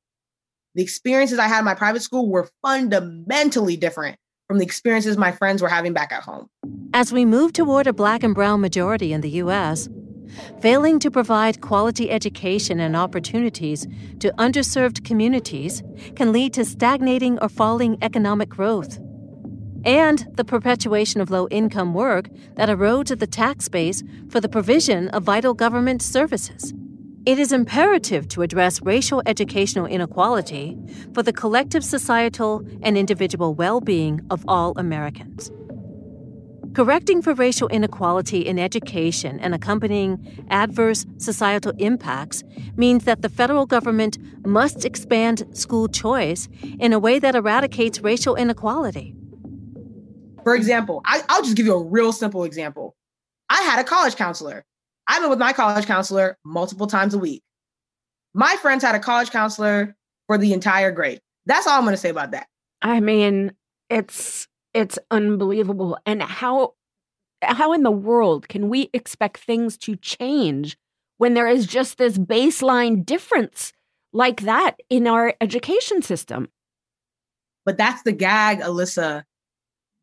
[0.75, 5.31] The experiences I had in my private school were fundamentally different from the experiences my
[5.31, 6.49] friends were having back at home.
[6.95, 9.89] As we move toward a black and brown majority in the U.S.,
[10.61, 13.87] failing to provide quality education and opportunities
[14.21, 15.83] to underserved communities
[16.17, 18.99] can lead to stagnating or falling economic growth
[19.85, 25.09] and the perpetuation of low income work that erodes the tax base for the provision
[25.09, 26.75] of vital government services.
[27.29, 30.79] It is imperative to address racial educational inequality
[31.12, 35.53] for the collective societal and individual well being of all Americans.
[36.73, 42.45] Correcting for racial inequality in education and accompanying adverse societal impacts
[42.77, 46.49] means that the federal government must expand school choice
[46.81, 49.14] in a way that eradicates racial inequality.
[50.45, 52.97] For example, I, I'll just give you a real simple example.
[53.51, 54.64] I had a college counselor.
[55.09, 57.42] I met with my college counselor multiple times a week.
[58.35, 61.21] My friends had a college counselor for the entire grade.
[61.47, 62.47] That's all I'm going to say about that.
[62.83, 63.53] I mean,
[63.88, 65.99] it's it's unbelievable.
[66.05, 66.75] And how
[67.42, 70.77] how in the world can we expect things to change
[71.16, 73.73] when there is just this baseline difference
[74.12, 76.49] like that in our education system?
[77.64, 79.25] But that's the gag, Alyssa,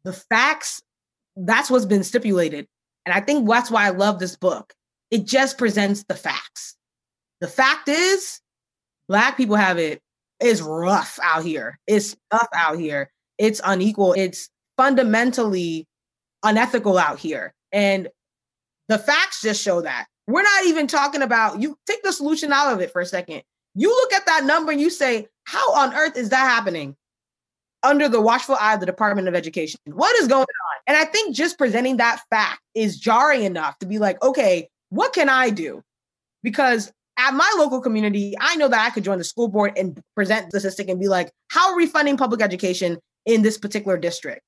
[0.03, 0.81] the facts,
[1.35, 2.67] that's what's been stipulated.
[3.05, 4.73] And I think that's why I love this book.
[5.11, 6.75] It just presents the facts.
[7.41, 8.39] The fact is,
[9.07, 10.01] Black people have it
[10.39, 11.79] is rough out here.
[11.87, 13.11] It's tough out here.
[13.37, 14.13] It's unequal.
[14.13, 15.85] It's fundamentally
[16.43, 17.53] unethical out here.
[17.71, 18.09] And
[18.87, 20.07] the facts just show that.
[20.27, 23.43] We're not even talking about you take the solution out of it for a second.
[23.75, 26.95] You look at that number and you say, how on earth is that happening?
[27.85, 29.79] under the watchful eye of the Department of Education.
[29.85, 30.81] What is going on?
[30.87, 35.13] And I think just presenting that fact is jarring enough to be like, okay, what
[35.13, 35.81] can I do?
[36.43, 40.01] Because at my local community, I know that I could join the school board and
[40.15, 43.97] present the statistic and be like, how are we funding public education in this particular
[43.97, 44.41] district?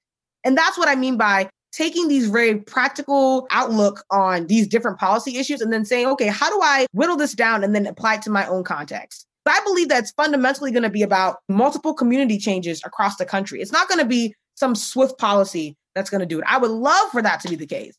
[0.43, 5.37] And that's what I mean by taking these very practical outlook on these different policy
[5.37, 8.21] issues and then saying, okay, how do I whittle this down and then apply it
[8.23, 9.25] to my own context?
[9.45, 13.61] But I believe that's fundamentally going to be about multiple community changes across the country.
[13.61, 16.45] It's not going to be some swift policy that's going to do it.
[16.47, 17.95] I would love for that to be the case.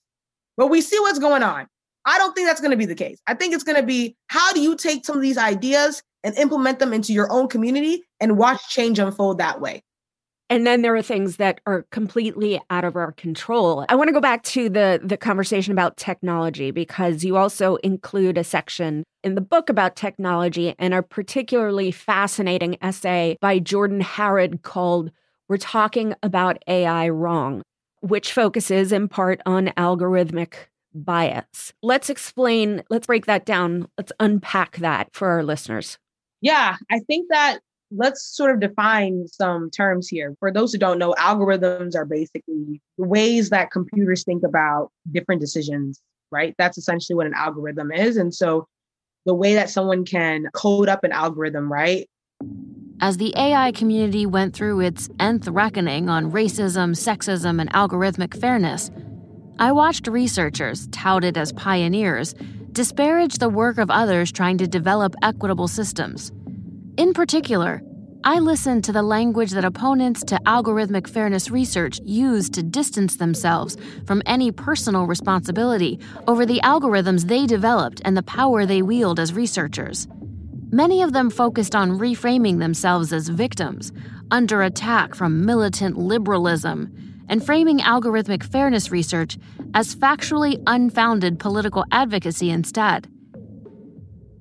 [0.56, 1.66] But we see what's going on.
[2.08, 3.20] I don't think that's going to be the case.
[3.26, 6.34] I think it's going to be how do you take some of these ideas and
[6.36, 9.82] implement them into your own community and watch change unfold that way?
[10.50, 13.84] And then there are things that are completely out of our control.
[13.90, 18.38] I want to go back to the the conversation about technology because you also include
[18.38, 24.62] a section in the book about technology and a particularly fascinating essay by Jordan Harrod
[24.62, 25.10] called
[25.48, 27.60] We're Talking About AI Wrong,
[28.00, 31.72] which focuses in part on algorithmic bias.
[31.82, 33.88] Let's explain, let's break that down.
[33.96, 35.98] Let's unpack that for our listeners.
[36.40, 40.34] Yeah, I think that let's sort of define some terms here.
[40.40, 46.00] For those who don't know, algorithms are basically ways that computers think about different decisions,
[46.30, 46.54] right?
[46.58, 48.16] That's essentially what an algorithm is.
[48.16, 48.66] And so
[49.24, 52.08] the way that someone can code up an algorithm, right?
[53.00, 58.90] As the AI community went through its nth reckoning on racism, sexism, and algorithmic fairness,
[59.60, 62.32] I watched researchers, touted as pioneers,
[62.70, 66.30] disparage the work of others trying to develop equitable systems.
[66.96, 67.82] In particular,
[68.22, 73.76] I listened to the language that opponents to algorithmic fairness research use to distance themselves
[74.06, 75.98] from any personal responsibility
[76.28, 80.06] over the algorithms they developed and the power they wield as researchers.
[80.70, 83.90] Many of them focused on reframing themselves as victims,
[84.30, 86.92] under attack from militant liberalism,
[87.28, 89.38] and framing algorithmic fairness research
[89.74, 93.08] as factually unfounded political advocacy instead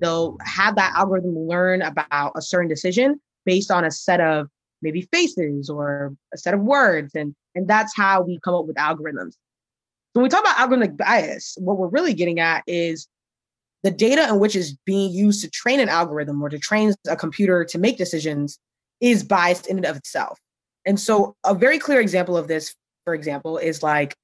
[0.00, 4.48] they'll have that algorithm learn about a certain decision based on a set of
[4.82, 8.76] maybe faces or a set of words and and that's how we come up with
[8.76, 13.08] algorithms So when we talk about algorithmic bias, what we're really getting at is
[13.82, 17.16] the data in which is being used to train an algorithm or to train a
[17.16, 18.58] computer to make decisions
[19.00, 20.38] is biased in and of itself.
[20.88, 22.74] And so, a very clear example of this,
[23.04, 24.16] for example, is like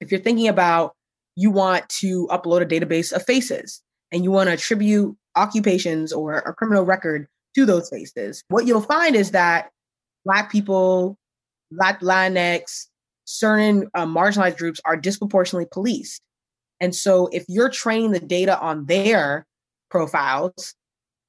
[0.00, 0.94] if you're thinking about
[1.34, 6.34] you want to upload a database of faces and you want to attribute occupations or
[6.34, 9.70] a criminal record to those faces, what you'll find is that
[10.24, 11.18] Black people,
[11.72, 12.86] Latinx,
[13.24, 16.22] certain uh, marginalized groups are disproportionately policed.
[16.78, 19.46] And so if you're training the data on their
[19.90, 20.76] profiles,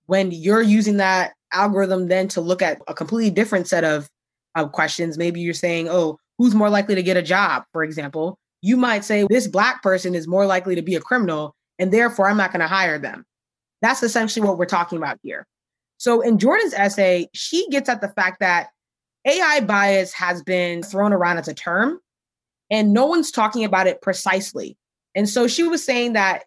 [0.05, 4.07] when you're using that algorithm then to look at a completely different set of
[4.55, 8.37] uh, questions, maybe you're saying, oh, who's more likely to get a job, for example,
[8.61, 12.29] you might say this black person is more likely to be a criminal and therefore
[12.29, 13.25] I'm not going to hire them.
[13.81, 15.45] That's essentially what we're talking about here.
[15.97, 18.69] So in Jordan's essay, she gets at the fact that
[19.25, 21.99] AI bias has been thrown around as a term,
[22.69, 24.77] and no one's talking about it precisely.
[25.15, 26.43] And so she was saying that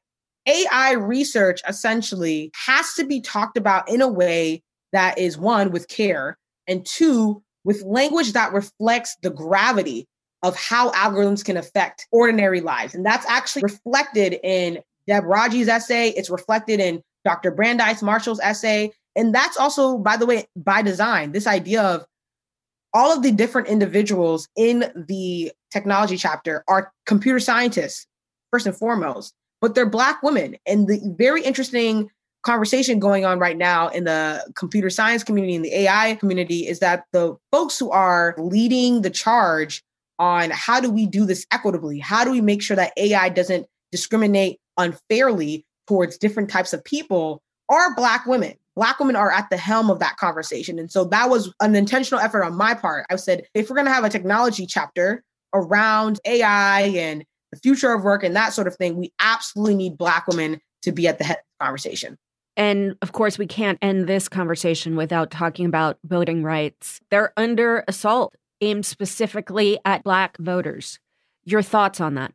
[0.46, 5.88] AI research essentially has to be talked about in a way that is one, with
[5.88, 10.06] care, and two, with language that reflects the gravity
[10.42, 12.94] of how algorithms can affect ordinary lives.
[12.94, 16.10] And that's actually reflected in Deb Raji's essay.
[16.10, 17.50] It's reflected in Dr.
[17.50, 18.92] Brandeis Marshall's essay.
[19.16, 22.06] And that's also, by the way, by design, this idea of
[22.94, 28.06] all of the different individuals in the technology chapter are computer scientists,
[28.50, 30.56] first and foremost, but they're Black women.
[30.66, 32.10] And the very interesting
[32.48, 36.78] conversation going on right now in the computer science community and the AI community is
[36.78, 39.82] that the folks who are leading the charge
[40.18, 41.98] on how do we do this equitably?
[41.98, 47.42] How do we make sure that AI doesn't discriminate unfairly towards different types of people
[47.68, 48.54] are Black women.
[48.76, 50.78] Black women are at the helm of that conversation.
[50.78, 53.04] And so that was an intentional effort on my part.
[53.10, 55.22] I said, if we're going to have a technology chapter
[55.52, 59.98] around AI and the future of work and that sort of thing, we absolutely need
[59.98, 62.16] Black women to be at the head of the conversation.
[62.58, 67.00] And of course, we can't end this conversation without talking about voting rights.
[67.10, 70.98] They're under assault, aimed specifically at Black voters.
[71.44, 72.34] Your thoughts on that?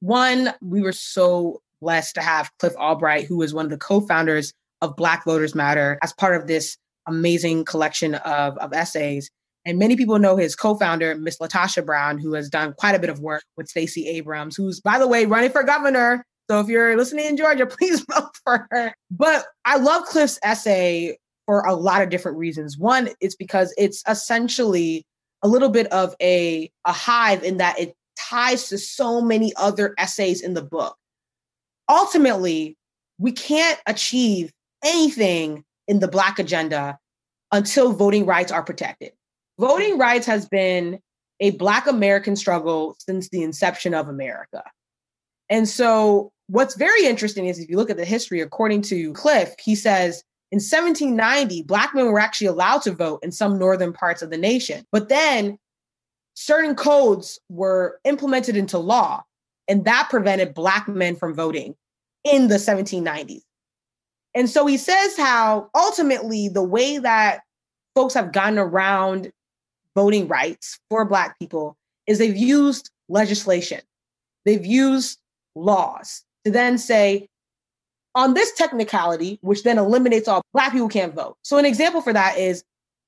[0.00, 4.00] One, we were so blessed to have Cliff Albright, who is one of the co
[4.00, 9.30] founders of Black Voters Matter as part of this amazing collection of, of essays.
[9.66, 13.10] And many people know his co-founder, Miss LaTosha Brown, who has done quite a bit
[13.10, 16.24] of work with Stacey Abrams, who's, by the way, running for governor.
[16.48, 18.94] So if you're listening in Georgia, please vote for her.
[19.10, 22.76] But I love Cliff's essay for a lot of different reasons.
[22.76, 25.04] One, it's because it's essentially
[25.42, 29.94] a little bit of a, a hive in that it ties to so many other
[29.98, 30.96] essays in the book.
[31.88, 32.76] Ultimately,
[33.18, 34.52] we can't achieve
[34.84, 36.98] anything in the Black agenda
[37.52, 39.12] until voting rights are protected.
[39.58, 40.98] Voting rights has been
[41.40, 44.62] a Black American struggle since the inception of America.
[45.48, 49.54] And so, what's very interesting is if you look at the history, according to Cliff,
[49.60, 50.22] he says
[50.52, 54.36] in 1790, Black men were actually allowed to vote in some northern parts of the
[54.36, 54.84] nation.
[54.92, 55.58] But then
[56.34, 59.24] certain codes were implemented into law,
[59.68, 61.74] and that prevented Black men from voting
[62.24, 63.42] in the 1790s.
[64.34, 67.40] And so he says how ultimately the way that
[67.94, 69.32] folks have gotten around
[69.94, 71.76] voting rights for Black people
[72.06, 73.80] is they've used legislation,
[74.44, 75.18] they've used
[75.56, 77.28] laws to then say,
[78.14, 81.36] on this technicality, which then eliminates all Black people can't vote.
[81.42, 82.62] So, an example for that is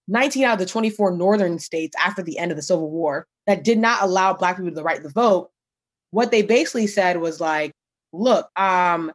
[0.09, 3.65] 19 out of the 24 northern states after the end of the Civil War that
[3.65, 5.51] did not allow Black people the right to vote.
[6.11, 7.73] What they basically said was like,
[8.13, 9.13] look, um,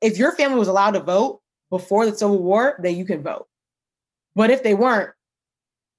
[0.00, 3.48] if your family was allowed to vote, before the Civil War, then you can vote.
[4.36, 5.10] But if they weren't,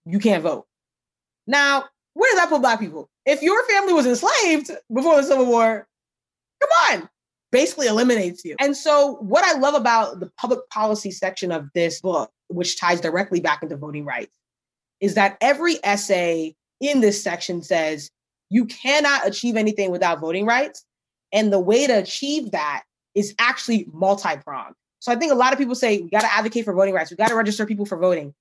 [0.05, 0.65] you can't vote.
[1.47, 3.09] Now, where does that put Black people?
[3.25, 5.85] If your family was enslaved before the Civil War,
[6.61, 6.69] come
[7.01, 7.09] on,
[7.55, 8.53] basically eliminates you.
[8.59, 12.99] And so, what I love about the public policy section of this book, which ties
[12.99, 14.35] directly back into voting rights,
[14.99, 18.11] is that every essay in this section says
[18.49, 20.83] you cannot achieve anything without voting rights.
[21.31, 22.83] And the way to achieve that
[23.15, 24.75] is actually multi pronged.
[24.99, 27.09] So I think a lot of people say we got to advocate for voting rights.
[27.09, 28.33] We got to register people for voting.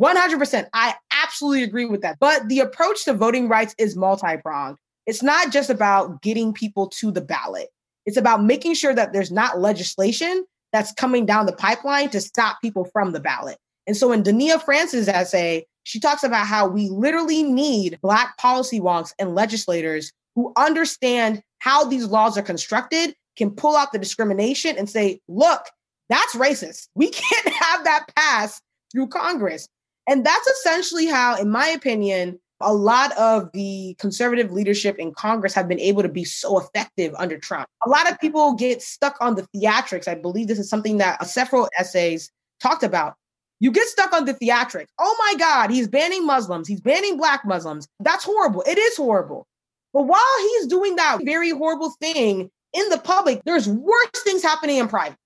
[0.00, 0.66] 100%.
[0.72, 2.18] I absolutely agree with that.
[2.18, 4.76] But the approach to voting rights is multi pronged.
[5.06, 7.68] It's not just about getting people to the ballot,
[8.06, 12.60] it's about making sure that there's not legislation that's coming down the pipeline to stop
[12.60, 13.58] people from the ballot.
[13.86, 18.80] And so in Dania Francis' essay, she talks about how we literally need Black policy
[18.80, 24.76] wonks and legislators who understand how these laws are constructed can pull out the discrimination
[24.76, 25.66] and say, look,
[26.08, 26.88] that's racist.
[26.94, 28.60] We can't have that pass
[28.92, 29.68] through Congress.
[30.08, 35.54] And that's essentially how, in my opinion, a lot of the conservative leadership in Congress
[35.54, 37.68] have been able to be so effective under Trump.
[37.86, 40.08] A lot of people get stuck on the theatrics.
[40.08, 43.14] I believe this is something that uh, several essays talked about.
[43.60, 44.88] You get stuck on the theatrics.
[44.98, 46.66] Oh my God, he's banning Muslims.
[46.66, 47.86] He's banning Black Muslims.
[48.00, 48.64] That's horrible.
[48.66, 49.46] It is horrible.
[49.92, 54.78] But while he's doing that very horrible thing in the public, there's worse things happening
[54.78, 55.18] in private.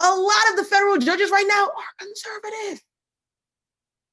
[0.00, 2.82] A lot of the federal judges right now are conservative.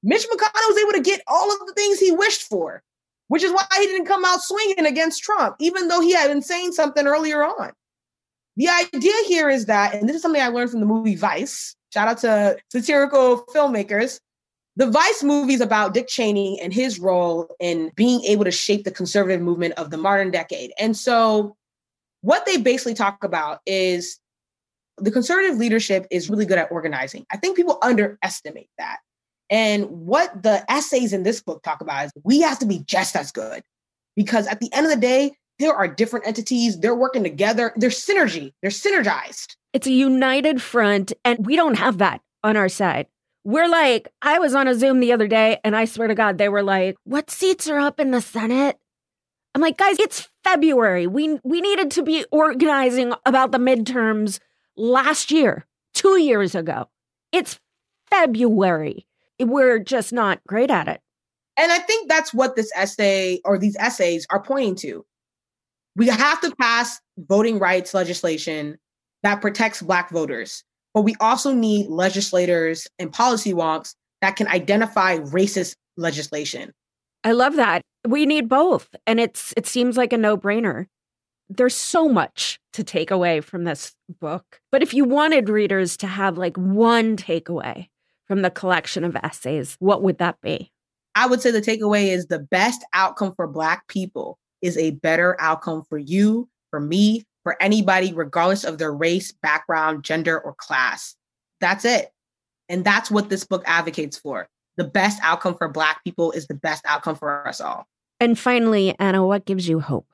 [0.04, 2.84] Mitch McConnell was able to get all of the things he wished for,
[3.30, 6.41] which is why he didn't come out swinging against Trump, even though he had been
[6.41, 7.72] saying something earlier on.
[8.58, 11.76] The idea here is that, and this is something I learned from the movie Vice,
[11.91, 14.20] shout out to satirical filmmakers.
[14.76, 18.84] The Vice movie is about Dick Cheney and his role in being able to shape
[18.84, 20.72] the conservative movement of the modern decade.
[20.78, 21.56] And so,
[22.22, 24.20] what they basically talk about is
[24.97, 27.26] the conservative leadership is really good at organizing.
[27.32, 28.97] I think people underestimate that.
[29.54, 33.16] And what the essays in this book talk about is we have to be just
[33.16, 33.62] as good
[34.16, 38.04] because at the end of the day, there are different entities, they're working together, there's
[38.04, 39.56] synergy, they're synergized.
[39.72, 43.06] It's a united front, and we don't have that on our side.
[43.43, 46.39] We're like, I was on a Zoom the other day, and I swear to God,
[46.39, 48.80] they were like, What seats are up in the Senate?
[49.54, 51.06] I'm like, guys, it's February.
[51.06, 54.39] We we needed to be organizing about the midterms
[54.76, 56.89] last year, two years ago.
[57.32, 57.60] It's
[58.10, 59.06] February
[59.44, 61.02] we're just not great at it.
[61.58, 65.06] And I think that's what this essay or these essays are pointing to.
[65.96, 68.78] We have to pass voting rights legislation
[69.22, 70.64] that protects Black voters,
[70.94, 76.72] but we also need legislators and policy wonks that can identify racist legislation.
[77.24, 77.84] I love that.
[78.08, 80.88] We need both, and it's it seems like a no-brainer.
[81.50, 84.60] There's so much to take away from this book.
[84.72, 87.88] But if you wanted readers to have like one takeaway,
[88.28, 90.72] from the collection of essays, what would that be?
[91.16, 95.36] I would say the takeaway is the best outcome for Black people is a better
[95.40, 101.16] outcome for you, for me, for anybody, regardless of their race, background, gender, or class.
[101.60, 102.10] That's it.
[102.70, 104.48] And that's what this book advocates for.
[104.78, 107.86] The best outcome for Black people is the best outcome for us all.
[108.20, 110.08] And finally, Anna, what gives you hope?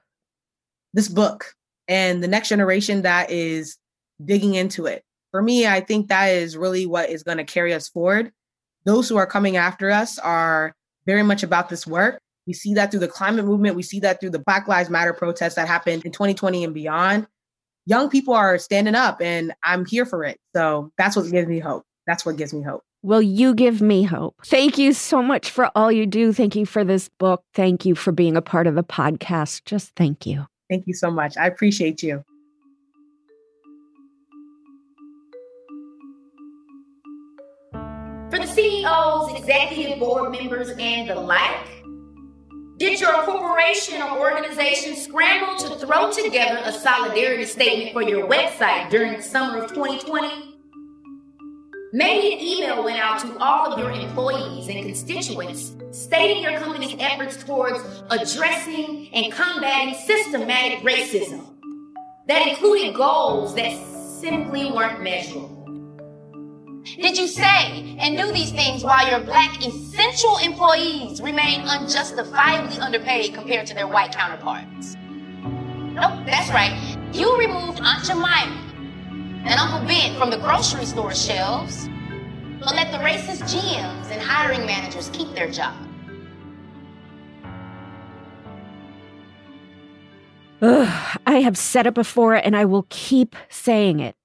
[0.93, 1.53] This book
[1.87, 3.77] and the next generation that is
[4.25, 7.73] digging into it for me, I think that is really what is going to carry
[7.73, 8.31] us forward.
[8.85, 10.73] Those who are coming after us are
[11.05, 12.19] very much about this work.
[12.47, 13.75] We see that through the climate movement.
[13.75, 17.27] We see that through the Black Lives Matter protests that happened in 2020 and beyond.
[17.85, 20.39] Young people are standing up, and I'm here for it.
[20.55, 21.83] So that's what gives me hope.
[22.07, 22.83] That's what gives me hope.
[23.01, 24.35] Well, you give me hope.
[24.45, 26.33] Thank you so much for all you do.
[26.33, 27.43] Thank you for this book.
[27.53, 29.63] Thank you for being a part of the podcast.
[29.65, 30.45] Just thank you.
[30.69, 31.37] Thank you so much.
[31.37, 32.23] I appreciate you.
[38.79, 41.67] CEOs, executive board members, and the like,
[42.77, 48.89] did your corporation or organization scramble to throw together a solidarity statement for your website
[48.89, 50.55] during the summer of 2020?
[51.91, 56.95] Maybe an email went out to all of your employees and constituents stating your company's
[56.99, 57.79] efforts towards
[58.11, 61.45] addressing and combating systematic racism
[62.27, 63.71] that included goals that
[64.21, 65.58] simply weren't measurable.
[66.97, 73.33] Did you say and do these things while your black essential employees remain unjustifiably underpaid
[73.33, 74.95] compared to their white counterparts?
[75.93, 76.97] Nope, that's right.
[77.13, 78.65] You removed Aunt Jemima
[79.45, 81.87] and Uncle Ben from the grocery store shelves,
[82.59, 85.75] but let the racist GMs and hiring managers keep their job.
[90.61, 94.15] Ugh, I have said it before and I will keep saying it.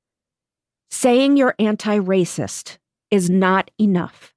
[0.96, 2.78] Saying you're anti racist
[3.10, 4.32] is not enough.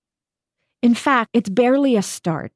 [0.81, 2.51] In fact, it's barely a start.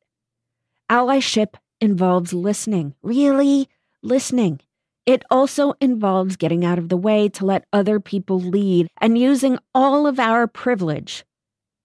[0.90, 3.70] Allyship involves listening, really
[4.02, 4.60] listening.
[5.06, 9.60] It also involves getting out of the way to let other people lead and using
[9.76, 11.24] all of our privilege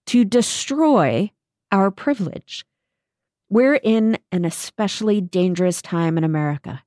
[0.06, 1.30] to destroy
[1.70, 2.64] our privilege.
[3.50, 6.82] We're in an especially dangerous time in America.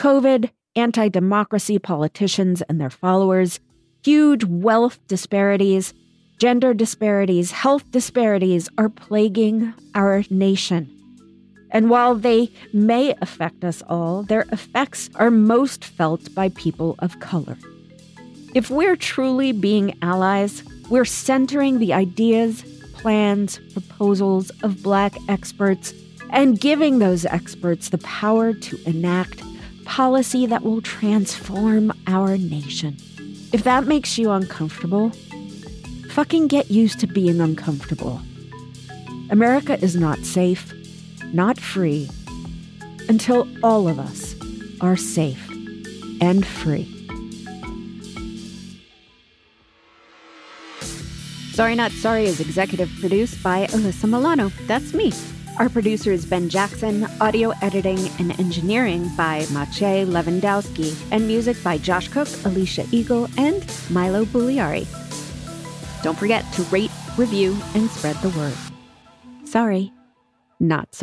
[0.00, 3.60] COVID, anti democracy politicians and their followers,
[4.04, 5.94] Huge wealth disparities,
[6.36, 10.90] gender disparities, health disparities are plaguing our nation.
[11.70, 17.18] And while they may affect us all, their effects are most felt by people of
[17.20, 17.56] color.
[18.52, 25.94] If we're truly being allies, we're centering the ideas, plans, proposals of Black experts
[26.28, 29.42] and giving those experts the power to enact
[29.86, 32.98] policy that will transform our nation.
[33.54, 35.10] If that makes you uncomfortable,
[36.10, 38.20] fucking get used to being uncomfortable.
[39.30, 40.74] America is not safe,
[41.32, 42.10] not free
[43.08, 44.34] until all of us
[44.80, 45.48] are safe
[46.20, 46.90] and free.
[51.52, 54.48] Sorry Not Sorry is executive produced by Alyssa Milano.
[54.66, 55.12] That's me.
[55.58, 61.78] Our producer is Ben Jackson, audio editing and engineering by Maciej Lewandowski, and music by
[61.78, 64.84] Josh Cook, Alicia Eagle, and Milo Bugliari.
[66.02, 68.54] Don't forget to rate, review, and spread the word.
[69.44, 69.92] Sorry,
[70.58, 71.02] not sorry.